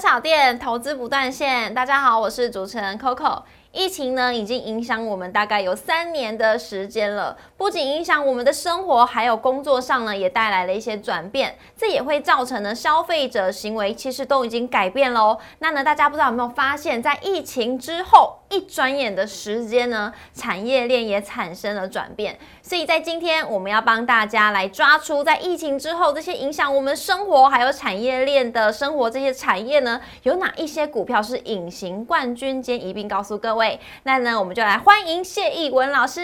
[0.00, 3.42] 小店投资不断线，大家好，我是主持人 Coco。
[3.78, 7.36] 疫情呢，已经影响我们大概有三年的时间了。
[7.56, 11.56] 不仅影响我们的生活，还有工作上呢，也带来了一些转变。
[11.76, 15.38] 这也会造成呢，消费者行为其实都已经改变喽。
[15.60, 22.36] 那呢，大家不知道有没有发现，在疫情之后一转眼的时间呢，产业链也产生了转变。
[22.60, 32.60] 所以在今天，我们要帮大家来抓出在疫情之后这些影响我们生活还有产业链的生活这些产业呢，有哪一些股票是隐形冠军？
[32.60, 33.67] 今天一并告诉各位。
[34.04, 36.20] 那呢，我们就来欢迎谢逸文老师。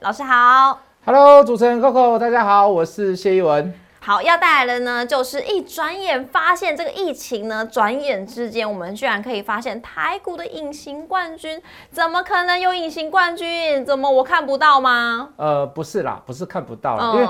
[0.00, 3.74] 老师好，Hello，主持人 Coco，大家好，我是谢逸文。
[4.00, 13.84] 好，要带来的呢，就是一转眼发现这个疫情呢，转眼之间，我们居然可以发现台股的隐形冠军，怎么可能有隐形冠军？
[13.84, 15.28] 怎么我看不到吗？
[15.36, 17.28] 呃，不是啦，不是看不到，因为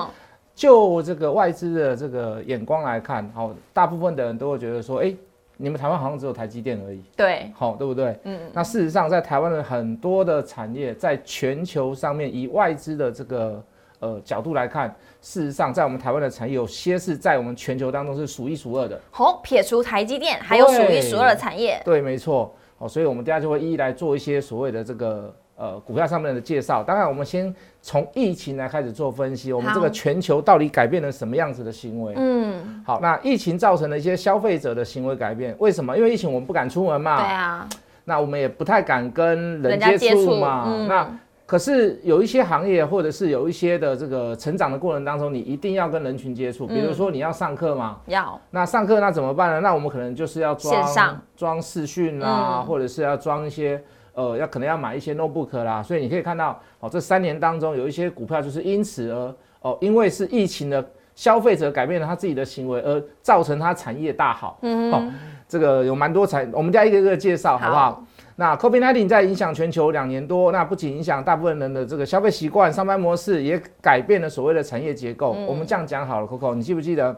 [0.55, 5.14] 就这个外资的这个眼光来看，好，大部分的人都会觉得说，哎。
[5.61, 8.17] 你们台湾好像只有台积电而已，对，好，对不对？
[8.23, 13.61] 嗯，那事实上，在台湾的很多的产业，在全球上面，以外资的这个
[13.98, 14.89] 呃角度来看，
[15.20, 19.01] 事实上，在我们台湾的产业，有些是在我们全球当中是数一数二的。
[19.11, 21.83] 好，撇除台积电，还有数一数二的产业。
[21.84, 22.55] 对，没错。
[22.79, 25.34] 好，所以我们等下就会一一来做一些所谓的这个。
[25.59, 29.53] 呃，股票上面的介绍，当然我们先从疫情来开始做分析。
[29.53, 32.14] 我们这个全球到底改变了什么样子的行为？
[32.17, 35.98] 嗯，好，那疫情造成了一些消费者的行为改变，为什么？
[35.98, 37.17] 因为疫情我们不敢出门嘛。
[37.17, 37.69] 对啊。
[38.05, 40.86] 那我们也不太敢跟人接触嘛。
[40.89, 41.11] 那
[41.45, 46.69] 可是有一些行业或者是有一些的这个成长的过程当中，你一定要跟人群接触。
[46.69, 47.97] 比如说你要上课嘛。
[48.06, 48.41] 要。
[48.53, 49.61] 那上课那怎么办呢？
[49.61, 53.83] 那我们可能就是要装线上装视讯啊，或者是要装一些。
[54.19, 60.84] 呃，要可能要买一些 notebook 啦，所以你可以看到，哦，这三年当中有一些股票就是因此而，哦，因为是疫情的
[61.14, 64.58] 消费者改变了他自己的行为，而造成他产业大好。
[64.62, 65.01] 嗯哦，
[65.46, 68.05] 这个有蛮多产，我们家一个一个介绍，好不好？
[68.34, 75.30] 那 COVID-19 在影响全球两年多，那不仅影响大部分人的这个消费习惯、上班模式，也改变了所谓的产业结构。
[75.46, 77.17] 我们这样讲好了，Coco，你记不记得？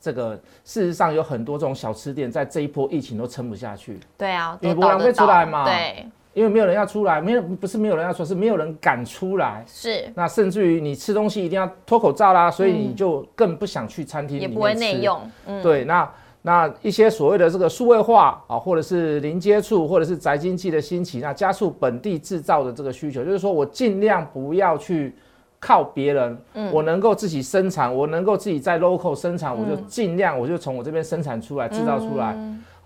[0.00, 3.98] 这个事实上有很多这种小吃店，在这一波疫情都撑不下去。
[4.16, 5.64] 对啊，你不浪费出来嘛？
[5.64, 9.64] 对，因为没有人要出来，没有不是没有人要出，是没有人敢出来。
[9.66, 15.20] 是，那甚至于你吃东西一定要脱口罩啦，所以你就更不想去餐厅里面也不会内用。
[15.62, 16.08] 对，那
[16.42, 25.14] 那一些所谓的这个数位化啊，或者是零接触，或者是宅经济的兴起，那加速本地制造的这个需求，就是说我尽量不要去。
[25.58, 26.38] 靠别人，
[26.72, 32.36] 我能够自己生产，我能够自己在 local 生产，我就尽量，我就从我这边生产出来，制造出来。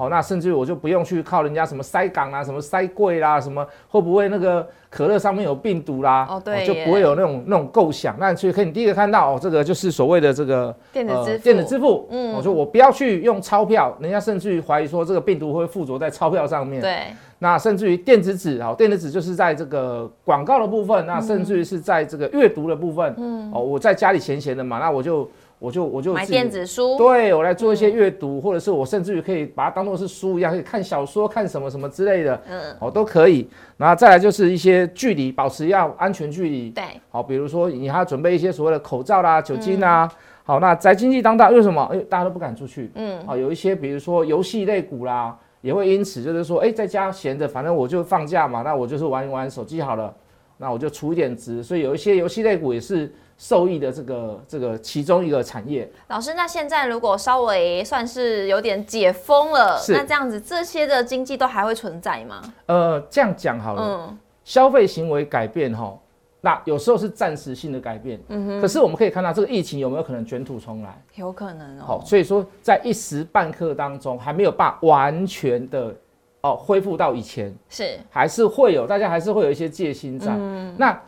[0.00, 6.27] 好，那甚至我就不用去靠人家什么塞港啊，什么塞柜啦，什么会不会那个可乐上面有病毒啦？
[6.27, 8.16] 哦，对，就不会有那种那种构想。
[8.19, 11.44] 那所以可以第一个看到哦，这个就是所谓的这个电子支付。
[11.44, 16.81] 电子支付，嗯，我说我不要去用钞票，人家甚至于怀疑说这个病毒会附着在钞票上面。
[16.81, 17.03] 对。
[17.43, 25.27] 那甚至于电子纸啊，电子纸就是在这个广告的部分，那甚至于是在这个阅读的部分，嗯，哦，我在家里闲闲的嘛，那我就
[25.60, 33.47] 我就我就买电子书，对我来做一些阅读，或者是我甚至于可以把它当做是书一样，可以看小说、看什么什么之类的，嗯，哦，都可以。
[33.76, 40.10] 然后再来就是一些距离，保持要安全距离，对，好，比如说你还要准备一些所谓的口罩啦、酒精啊，
[40.43, 41.87] 好，那宅经济当大，为什么？
[41.93, 45.38] 因为，大家都不敢出去，嗯，好，有一些比如说游戏类股啦。
[45.62, 50.10] 也会因此就是说，哎，在家闲着，反正我就放假嘛，那我就是玩一玩手机好了，
[50.56, 55.91] 那我就出一点值，所以有一些游戏类股也是受益的这个这个其中一个产业。
[56.09, 62.43] 老师，那现在如果稍微算是有点解封了，那这样子这些的经济都还会存在吗？
[62.67, 65.99] 呃，这样讲好了，嗯，消费行为改变哈。
[66.43, 68.61] 那有时候是暂时性的改变，嗯哼。
[68.61, 71.03] 可是我们可以看到，这个疫情有没有可能卷土重来？
[71.15, 71.84] 有可能哦。
[71.87, 75.94] 好，所以说在一时半刻当中，还没有办法完全的
[76.43, 80.31] 哦恢复到以前，是还是会有，大家还是会有一些戒心在。
[80.31, 81.00] 嗯那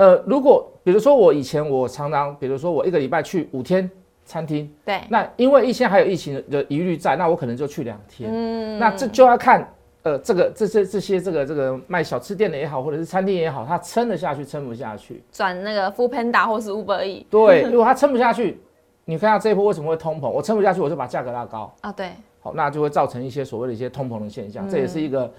[0.00, 3.88] 呃，如果比如说我以前我常常，比如说我一个礼拜去五天
[4.24, 5.02] 餐厅，对。
[5.10, 8.30] 那因为一些还有疫情的疑虑在，那我可能就去两天。
[8.32, 8.78] 嗯。
[8.78, 9.68] 那这就要看。
[10.02, 17.26] 呃，这个这些这些这个这个卖小吃店的也好，或者是餐厅也好，他撑得下去，撑不下去，转那个 Food Panda 或是 Uber E。
[17.28, 18.58] 对，如果他撑不下去，
[19.04, 20.26] 你看下这一波为什么会通膨？
[20.26, 21.92] 我撑不下去，我就把价格拉高啊。
[21.92, 25.30] 对，好，那就会造成一些所谓的一些通膨的现象，这也是一个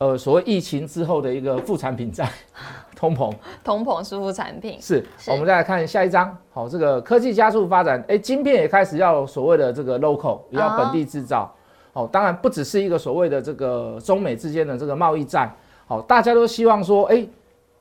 [0.00, 2.26] 呃所谓疫情之后的一个副产品在
[2.96, 3.32] 通膨。
[3.62, 4.78] 通膨是副产品。
[4.80, 6.36] 是，我们再来看下一张。
[6.52, 11.54] 好，这个科技加速发展，哎，晶片也开始要所谓的这个 local，也要本地制造。
[11.92, 15.50] 哦，当然不只是一个所谓的这个中美之间的这个贸易战，
[15.86, 17.26] 好，大家都希望说，哎，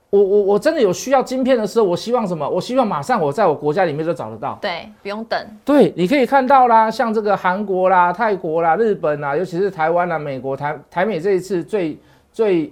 [0.09, 2.47] 我我我真的有需要晶片的时候，我希望什么？
[2.49, 4.57] 我希望马上我在我国家里面就找得到。
[4.59, 5.39] 对，不用等。
[5.63, 11.97] 对，你可以看到啦，像这个韩国啦、泰国啦、日本啦，尤其是台湾啦、美国台台美这一次最
[12.31, 12.71] 最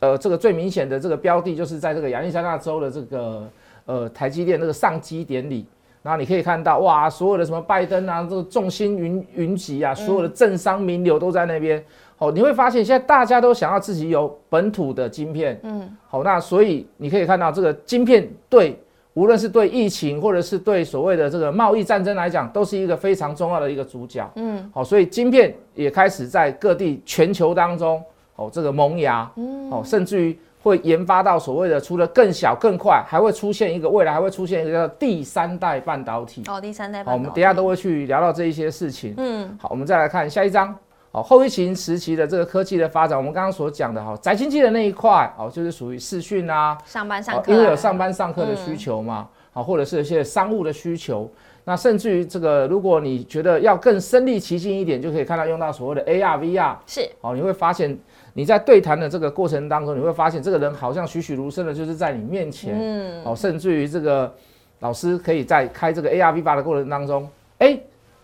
[0.00, 3.48] 呃这个最明显的这个标的，就是在这个亚利桑那州的这个
[3.86, 5.66] 呃台积电那个上机典礼。
[6.02, 11.84] 然后你可以看到，哇，所有的什么拜登啊，这个众星云云集啊，所有的政商名流都在那边。
[12.16, 18.78] 哦，你会发现现在大家都想要自己有本土的晶片，嗯，好，那所以你可以看到这个晶片对，
[19.12, 28.02] 无论是对疫情或者是对所谓的这个贸易战争来讲，都是一个非常重要的一个主角，嗯，好，所以晶片也开始在各地全球当中，
[28.40, 40.74] 哦，这个萌芽，嗯，哦，甚至于会研发到所谓的除了更小更快，还会出现一个未来还会出现一个叫第三代半导体，哦，第三代，好，我们等下都会去聊到这一些事情，嗯，好，我们再来看下一章。
[41.12, 51.28] 好，后疫情时期的这个科技的发展，我们刚刚所讲的哈，宅经济的那一块，哦，就是属于视讯啊，上班上课，因为有上班上课的需求嘛，好，或者是一些商务的需求，
[51.64, 57.98] 那甚至于这个，如果你觉得要更身临其境一点，就可以看到用到所谓的 AR、VR，是，哦，你会发现
[58.34, 64.32] 你在对谈的这个过程当中，你会发现这个人好像栩栩如生的，就是在你面前，嗯，哦，甚至于这个
[64.80, 67.28] 老师可以在开这个 AR、VR 的过程当中，
[67.58, 67.78] 哎。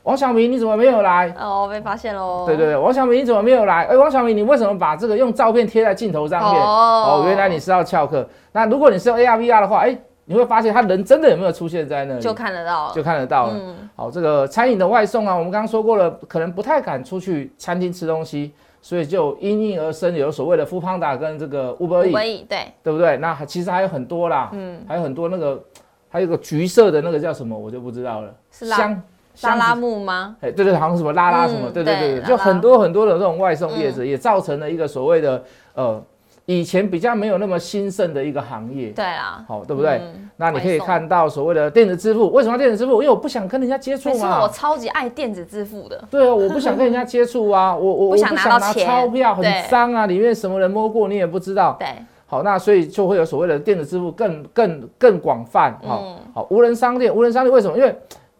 [0.07, 1.35] 王小明，你怎么没有来？
[1.37, 2.45] 哦，被发现喽。
[2.47, 3.87] 对对对，王小明，你怎么没有来？
[3.87, 6.63] 哎，王小明，你为什么把这个用照片贴在镜头上面？
[6.63, 8.25] 哦，原来你是要翘课。
[8.53, 12.21] 那如果你是用 AR VR 的话，哎，你会发现他人真的有没有出现在那里？
[12.21, 13.61] 就看得到，就看得到了。
[13.97, 18.53] 好，这个餐饮的外送啊，我们刚刚说过了，可能不太敢出去餐厅吃东西，
[18.87, 23.17] 所以就应运而生有所谓的 o o Panda 跟这个 Uber Eats，对对不对？
[23.17, 25.61] 那其实还有很多啦，嗯，还有很多那个，
[26.09, 28.33] 还有个橘色的那个叫什么，我就不知道了。
[28.53, 29.03] 香。
[29.43, 30.37] 拉拉木吗？
[30.41, 35.43] 哎，对对，好像什么拉拉什么，对对对对，就很多很多的这种外送业者，也造成了一个所谓的
[35.75, 36.01] 呃，
[36.47, 38.91] 以前比较没有那么兴盛的一个行业。
[38.91, 40.01] 对啊，好，对不对？
[40.37, 43.03] 那你可以看到所谓的电子支付，为什么要电子支付？
[43.03, 44.43] 因为我不想跟人家接触嘛。
[44.43, 46.03] 我超级爱电子支付的。
[46.11, 51.77] 对啊，我不想跟人家接触啊， 我我我不想拿钞票，很脏啊，里面什么人摸过你也不知道。
[51.79, 51.89] 对，
[52.27, 55.77] 好，那所以就会有所谓的电子支付更更更广泛。
[55.85, 57.77] 好，好，无人商店，无人商店为什么？
[57.77, 57.93] 因为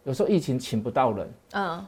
[0.05, 1.85] 有时候疫情请不到人，嗯，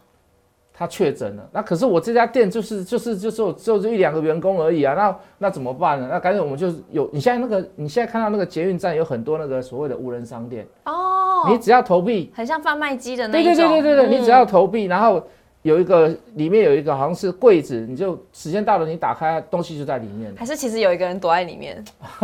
[0.80, 6.08] 他确诊了，那可是我这家店就是就是就是就是一两个员工而已啊，那那怎么办呢？
[6.10, 15.22] 那赶紧我们就有，你现在那个你现在看到那个捷运站有很多那个所谓的无人商店哦，你只要投币，很像贩卖机的那种，对对对对对对，你只要投币，然后。
[15.64, 20.34] 有一个里面有一个好像是柜子，你就时间到了，你打开东西就在里面。
[20.38, 21.84] 还是其实有一个人躲在里面？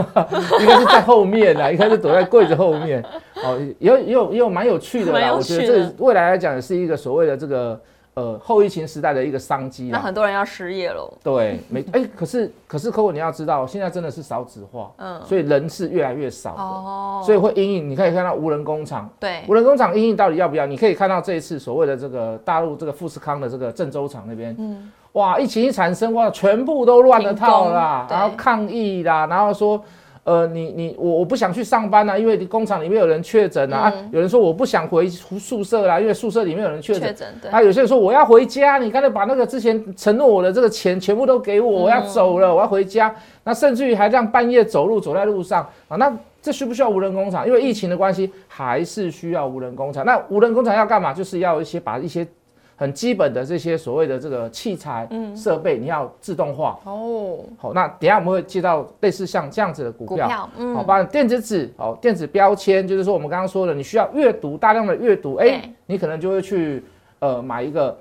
[0.61, 3.03] 应该是在后面啦，应该是躲在柜子后面。
[3.43, 7.77] 哦，也有也有也有蛮有趣的啦，我觉得这未来来讲也是一个所谓的这个。
[8.15, 11.11] 呃，后疫情时代的一个商机那很多人要失业喽。
[11.21, 17.89] 对，没哎，可是可是，客户你要知道，现在真的是少子化，嗯，所以人是越来越少的，哦，所以会阴影。
[17.89, 20.65] 你可以看到无人工厂，对，无人工厂阴影到底要不要？
[20.65, 29.83] 你可以看到这一次所谓的这个大陆这个富士康的这个郑州厂那边，嗯，哇，疫情一产生，哇，全部都乱了套啦，然后抗议啦，然后说。
[30.25, 33.93] 呃，你你我我不想去上班啊，因为工厂里面有人确诊啊。
[34.11, 37.15] 有人说我不想回宿舍啦，因为宿舍里面有人确诊。
[37.51, 43.15] 啊，有些人说我要回家，你刚才把那个之前承诺我的这个钱全部都给我，我要走了，我要回家。
[43.43, 47.47] 那甚至于还让半夜走路走在路上啊，那这需不需要无人工厂？
[47.47, 50.03] 因为疫情的关系，还是需要无人工厂。
[50.03, 51.13] 那无人工厂要干嘛？
[51.13, 52.27] 就是要一些把一些。
[52.75, 57.39] 很基本的这些所谓的这个器材、设备，你要自动化哦。
[57.57, 66.83] 好，那等下我们会接到类似像这样子的股票，嗯，好，把电子纸，好，电子标签，就是说我们刚刚说的，你需要阅读大量的阅读，哎，你可能就会去
[67.19, 67.97] 呃买一个。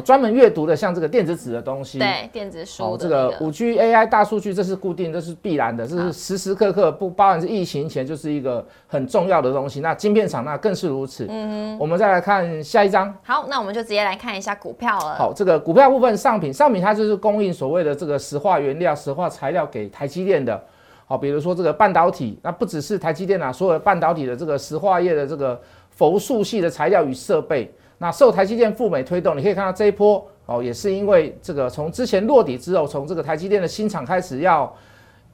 [0.00, 2.82] 专门阅读的，像这个电子纸的东西，对电子书。
[2.82, 9.80] 哦，这个五 G AI 大数据，这是固定，这是必然的，这是时时刻刻不包含是疫情前就是一个很重要的东西。
[9.80, 11.26] 那晶片厂那更是如此。
[11.28, 13.14] 嗯，我们再来看下一张。
[13.22, 15.14] 好，那我们就直接来看一下股票了。
[15.14, 20.60] 好，这个股票部分，上品，上品它就是供应所谓的这个石化原料、石化材料给台积电的。
[21.06, 25.60] 好，比如说这个半导体，那不只是台积电啊，所有半导体的这个石化业的这个
[25.90, 27.72] 氟素系的材料与设备。
[28.04, 34.70] 那受台积电赴美推动，你可以看到这一波哦，也是因为这个从之前落底之后，从这个台积电的新厂开始要，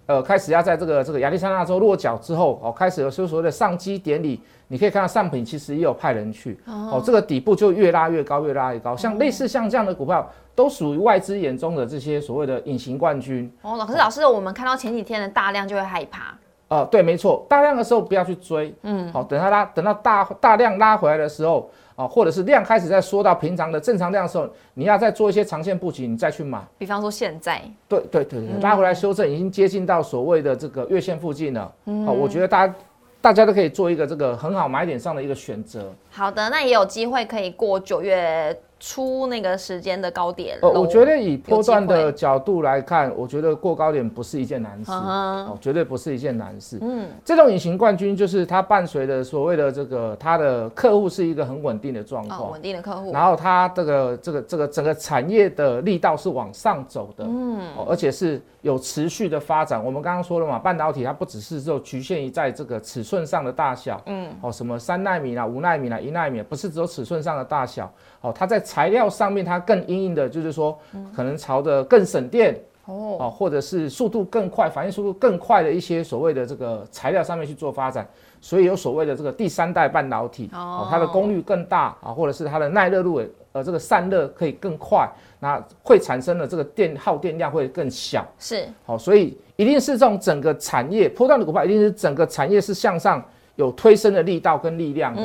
[0.06, 13.52] 呃，开始要在这个这个亚利桑那州落脚之后，哦，开始有所谓的上机典礼，你可以看到上品其实也有派人去，哦，这个底部就越拉越高，越拉越高，像类似像这样的股票，都属于外资眼中的这些所谓的隐形冠军。
[13.62, 16.38] 哦，老师，老师，我们看到前几天的大量就会害怕。
[16.68, 21.68] 哦，对，没错，大量的时候不要去追，嗯，好，等它拉，等到大大量拉回来的时候。
[22.00, 26.58] 啊，或者是量开始在缩到平常的正常量的时候，你要再做一些长线布局，你再去买。
[26.78, 31.70] 比方说现在，对对对对，拉回来修正已经接近到所谓的这个月线附近了。
[32.06, 32.74] 好，我觉得大家
[33.20, 35.92] 大家都可以做一个这个很好买点上的一个选择。
[36.10, 38.58] 好的，那也有机会可以过九月。
[38.80, 46.78] 出那个时间的高点，呃，我觉得以波段的角度来看，我觉得过高点不是一件难事，哦，绝对不是一件难事。
[46.80, 59.84] 嗯，这种隐形冠军就是它伴随的所谓的这个它的客户是一个很稳定的状况，稳定的客户，然后它这个这个这个整个产业的力道是往上走的，嗯，而且是有持续的发展。
[59.84, 67.92] 我们刚刚说了嘛，半导体它不只是就局限于在这个尺寸上的大小，嗯，哦，什么三纳米啦、五纳米啦、一纳米，不是只有尺寸上的大小。
[68.22, 70.78] 哦，它在材料上面，它更硬硬的，就是说，
[71.12, 78.08] 可能朝着更省电哦，或者是速度更快、反应速度更快的一些所谓的这个材料上面去做发展，
[78.40, 85.10] 所以有所谓的这个第三代半导体哦，它的功率更大啊，或者是它的耐热度呃这个散热可以更快，
[85.40, 88.68] 那会产生的这个电耗电量会更小，是。
[88.86, 93.20] 好，所以一定是这种整个产业波段的股票，一定是整个产业是向上。
[93.60, 95.22] 有推升的力道跟力量的，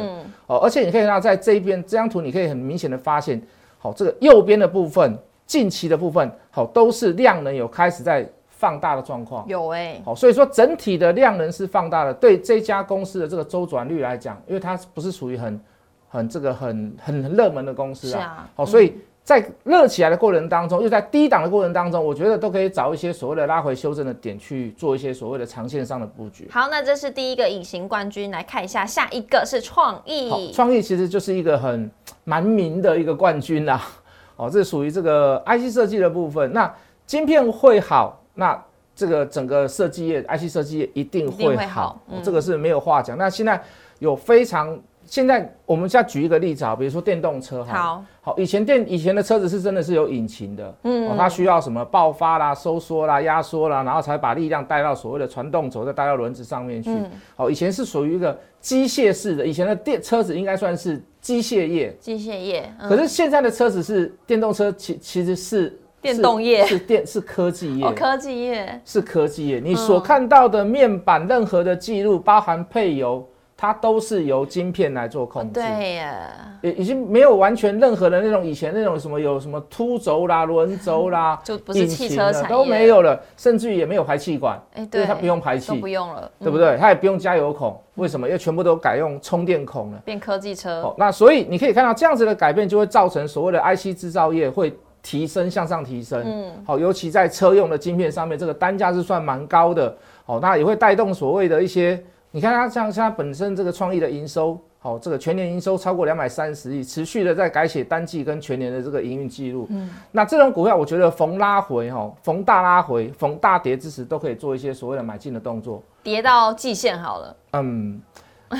[0.47, 3.41] 哦，而且你可以看到在这一边这张图，你可以很明显的发现，
[3.77, 15.61] 好，这个右边的部分，近期的部分，好，都是量能有开始在放大的状况，有哎，好，所以说整体的量能是放大的，对这家公司的这个周转率来讲，因为它不是属于很
[16.09, 18.93] 很这个很很热门的公司啊，好，所以。
[19.25, 26.47] 在热起来的过程当中，又在低档的过程当中，我觉得都可以找一些所谓的拉回修正的点去做一些所谓的长线上的布局。
[26.51, 30.51] 好，那这是第一个隐形冠军，来看一下下一个是创意。
[30.53, 31.89] 创意其实就是一个很
[32.23, 33.81] 蛮明的一个冠军啦。
[34.37, 36.53] 哦，这属于这个 IC 设计的部分。
[36.53, 36.71] 那
[37.07, 38.63] 晶片会好，那
[38.95, 43.17] 这个整个设计业 IC 设计业一定会好，这个是没有话讲。
[43.17, 43.59] 那现在
[43.97, 44.79] 有非常。
[45.05, 56.89] 现在我们再举一个例子啊，比如说电动车哈，好，好，以前电以前的车子是真的是有引擎的，嗯，它需要什么爆发啦、收缩啦、压缩啦，然后才把力量带到所谓的传动轴，再带到轮子上面去。
[57.35, 62.73] 好，以前是属于一个机械式的，以前的电车子应该算是机械业，机械业。
[62.79, 68.81] 可是现在的车子是电动车，其其实是电动业，是电是科技业，科技业。
[68.83, 69.59] 是科技业。
[69.59, 73.27] 你所看到的面板任何的记录，包含配油。
[73.57, 76.29] 它都是由晶片来做控制，对呀，
[76.61, 86.75] 已已经没有完全任何的那种以前那种什么有什么凸轴啦、轮轴啦，就不是汽车产都没有了，甚至于也没有排气管，哎，对，它不用排气，不用了，对不对？
[86.77, 88.27] 它也不用加油孔，为什么？
[88.27, 90.93] 因为全部都改用充电孔了，变科技车。
[90.97, 99.95] 那所以你可以看到这样子的改变，就会造成所谓的 IC 制造业会提升向上提升，嗯，好，尤其在车用的晶片上面，这个单价是算蛮高的，
[100.25, 102.03] 好，那也会带动所谓的一些。
[102.35, 109.65] 你看它像像它本身这个创意的营收，好，这个全年营收超过两百三十亿，持续的在改写单季跟全年的这个营运记录。
[109.69, 115.81] 嗯，那这种股票，我觉得逢拉回哈，逢大拉回，逢大跌之时，都可以做一些所谓的买进的动作。
[116.03, 117.37] 跌到季线好了。
[117.53, 118.01] 嗯，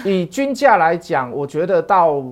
[0.05, 2.23] 以均价来讲，我觉得到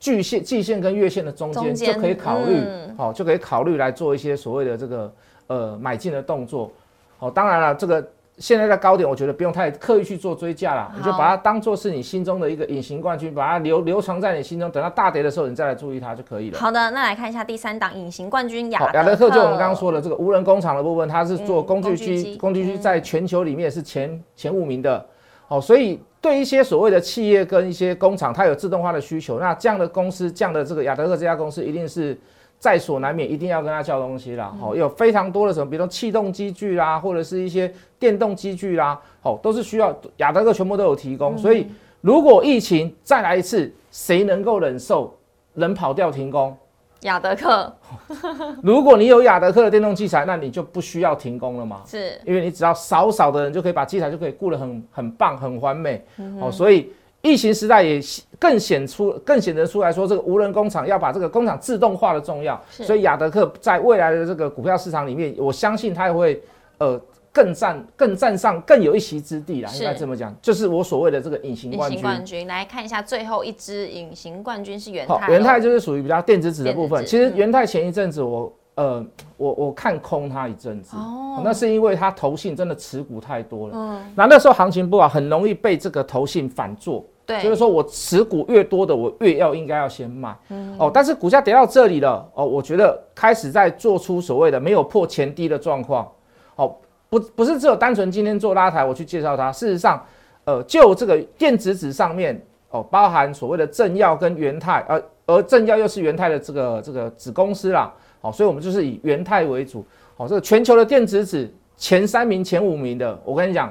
[0.00, 2.64] 巨线、季线跟月线的中间就可以考虑，
[2.96, 5.12] 好，就可以考虑来做一些所谓的这个
[5.46, 6.68] 呃买进的动作。
[7.16, 8.04] 好，当然了，这个。
[8.38, 16.58] 现在的高点，我觉得不用太刻意去做追加了，你就把它当做是你心中的一个隐形冠军，把它留留藏在你心中，等到大跌的时候，你再来注意它就可以了。
[16.58, 25.04] 好的，那来看一下第三档隐形冠军雅雅德克，就我们刚刚说的这个无人工厂的部分，它是做工具机，工具机在全球里面是前前五名的。
[25.46, 32.18] 好，所以对一些所谓的企业跟一些工厂，它有自动化的需求，那这样的公司，这样的这个雅德克这家公司一定是。
[32.58, 34.52] 在所难免，一定要跟他叫东西啦。
[34.60, 41.38] 好，有非常多的什么，比如说气动机具啦，或者是一些电动机具啦，好，都是需要雅德克全部都有提供。
[41.38, 41.68] 所以，
[42.00, 45.16] 如果疫情再来一次，谁能够忍受
[45.54, 46.56] 人跑掉停工？
[47.02, 47.72] 雅德克。
[48.60, 51.82] 如果你有雅德克的电动器材，那你就不需要停工了嘛？
[51.86, 56.04] 是，因为你只要少少的人就可以把器材就可以顾得很很棒、很完美。
[56.40, 56.92] 哦，所以。
[57.28, 58.00] 疫情时代也
[58.38, 62.58] 更显出、更显得出来说，这个无人工厂要把这个工厂自动化的重要。
[62.70, 66.42] 所以雅德克在未来的这个股票市场里面，我相信它也会
[66.78, 69.70] 呃更占、更占上、更有一席之地啦。
[69.74, 72.00] 应该这么讲，就是我所谓的这个隐形冠军。
[72.00, 75.28] 冠军来看一下，最后一支隐形冠军是元泰。
[75.28, 77.04] 元泰就是属于比较电子纸的部分。
[77.04, 79.04] 其实元泰前一阵子我呃
[79.36, 83.74] 我我看空它一阵子，哦，那是因为它投信真的持股太多了。
[83.76, 87.04] 嗯，那那时候行情不好，很容易被这个投信反做。
[87.28, 90.34] 对，就是说我持股越多的，我越要应该要先卖。
[90.48, 96.10] 嗯，哦，但是股价跌到这里了，哦，我觉得开始在做出所谓的没有破前低的状况。
[96.56, 96.74] 哦，
[97.10, 99.52] 不，不是只有单纯今天做拉抬，我去介绍它。
[99.52, 100.02] 事实上，
[100.46, 107.92] 呃，就这个电子纸上面，哦，包含所谓的正耀跟元泰，而而正耀又是元泰的这个这个子公司啦，
[108.22, 109.84] 好，所以我们就是以元泰为主，
[110.16, 113.70] 好，这个全球的电子纸前三名、前五名的，我跟你讲。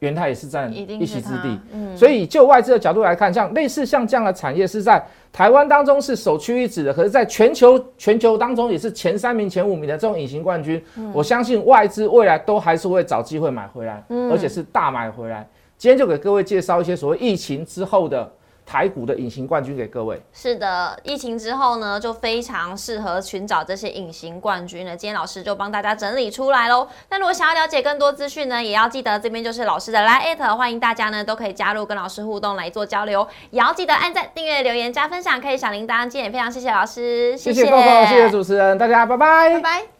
[0.00, 1.58] 元泰也是占一席之地，
[1.96, 15.46] 所以就外资的角度来看，像类似像这样的产业是在台湾当中是首屈一指的，可是在全球全球当中也是前三名、前五名的这种隐形冠军，我相信外资未来都还是会找机会买回来，而且是大买回来。
[15.76, 18.32] 今天就给各位介绍一些所谓疫情之后的。
[18.68, 20.20] 台股的隐形冠军给各位。
[20.30, 24.94] 是的，疫情之后呢，就非常适合寻找这些隐形冠军了。
[24.94, 26.86] 今天老师就帮大家整理出来喽。
[27.08, 33.26] 那如果想要了解更多资讯呢，也要记得这边就是老师的 Line，欢迎大家呢都可以加入跟老师互动来做交流。
[33.50, 36.02] 也要记得按赞、订阅、留言、加分享，可以小铃铛。
[36.02, 39.97] 今天也非常谢谢老师，谢谢谢谢主持人，大家拜拜，拜拜。